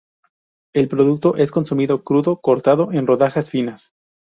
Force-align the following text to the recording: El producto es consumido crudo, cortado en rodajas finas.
El 0.73 0.87
producto 0.87 1.35
es 1.35 1.51
consumido 1.51 2.03
crudo, 2.03 2.37
cortado 2.41 2.91
en 2.91 3.05
rodajas 3.05 3.51
finas. 3.51 3.91